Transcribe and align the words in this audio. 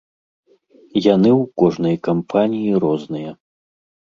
Яны 1.13 1.29
ў 1.33 1.43
кожнай 1.63 1.95
кампаніі 2.09 2.71
розныя. 2.87 3.31